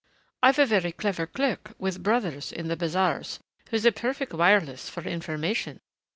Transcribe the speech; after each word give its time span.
I've 0.41 0.57
a 0.57 0.65
very 0.65 0.91
clever 0.91 1.27
clerk 1.27 1.75
with 1.77 2.01
brothers 2.01 2.51
in 2.51 2.69
the 2.69 2.75
bazaars 2.75 3.37
who 3.69 3.75
is 3.75 3.85
a 3.85 3.91
perfect 3.91 4.33
wireless 4.33 4.89
for 4.89 5.03
information. 5.03 5.79